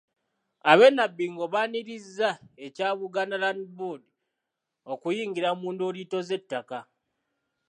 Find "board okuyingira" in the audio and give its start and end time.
3.77-5.49